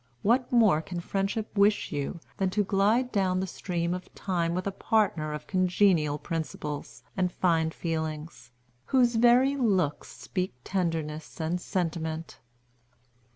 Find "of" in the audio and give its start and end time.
3.93-4.11, 5.31-5.45